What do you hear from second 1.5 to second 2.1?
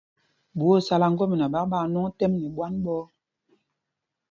ɓak ɛ, ɓaa ŋwɔŋ